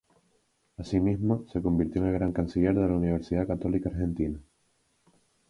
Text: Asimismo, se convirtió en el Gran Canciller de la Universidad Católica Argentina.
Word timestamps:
Asimismo, 0.77 1.45
se 1.53 1.61
convirtió 1.61 2.01
en 2.01 2.07
el 2.07 2.13
Gran 2.15 2.31
Canciller 2.33 2.73
de 2.73 2.87
la 2.87 2.95
Universidad 2.95 3.45
Católica 3.45 3.89
Argentina. 3.89 4.39